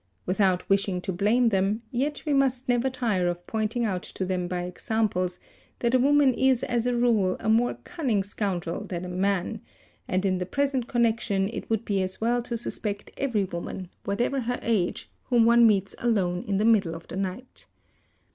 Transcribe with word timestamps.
Without 0.25 0.67
wishing 0.67 0.99
to 1.01 1.13
blame 1.13 1.49
them, 1.49 1.83
yet 1.91 2.23
we 2.25 2.33
must 2.33 2.67
never 2.67 2.89
tire 2.89 3.27
of 3.27 3.45
pointing 3.45 3.85
| 3.85 3.85
out 3.85 4.01
to 4.01 4.25
them 4.25 4.47
by 4.47 4.63
examples 4.63 5.37
that 5.77 5.93
a 5.93 5.99
woman 5.99 6.33
is 6.33 6.63
as 6.63 6.87
a 6.87 6.95
rule 6.95 7.37
a 7.39 7.47
more 7.47 7.75
cunning 7.83 8.23
| 8.23 8.23
scoundrel 8.23 8.83
than 8.83 9.05
a 9.05 9.09
man, 9.09 9.61
and 10.07 10.25
in 10.25 10.39
the 10.39 10.45
present 10.47 10.87
connection 10.87 11.47
it 11.49 11.69
would 11.69 11.85
be 11.85 12.01
as 12.01 12.19
well 12.19 12.41
| 12.41 12.41
to 12.41 12.57
suspect 12.57 13.11
every 13.15 13.43
woman, 13.43 13.89
whatever 14.03 14.39
her 14.39 14.57
age, 14.63 15.07
whom 15.25 15.45
one 15.45 15.67
meets 15.67 15.93
alone 15.99 16.41
in 16.47 16.57
the 16.57 16.65
middle 16.65 16.95
of 16.95 17.07
the 17.07 17.15
night. 17.15 17.67